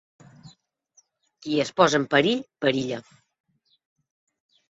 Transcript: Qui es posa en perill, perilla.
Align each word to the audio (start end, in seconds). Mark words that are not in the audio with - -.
Qui 1.43 1.59
es 1.65 1.71
posa 1.81 1.99
en 2.01 2.07
perill, 2.15 2.41
perilla. 2.65 2.99